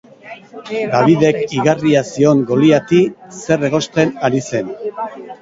[0.93, 3.03] Davidek igarria zion Goliati
[3.43, 4.75] zer egosten ari zen.